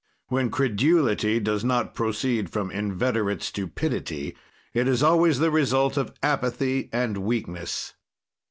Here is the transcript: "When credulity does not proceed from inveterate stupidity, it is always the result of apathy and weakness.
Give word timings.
"When 0.29 0.49
credulity 0.49 1.39
does 1.39 1.63
not 1.63 1.93
proceed 1.93 2.49
from 2.49 2.71
inveterate 2.71 3.43
stupidity, 3.43 4.35
it 4.73 4.87
is 4.87 5.03
always 5.03 5.37
the 5.37 5.51
result 5.51 5.95
of 5.95 6.15
apathy 6.23 6.89
and 6.91 7.19
weakness. 7.19 7.93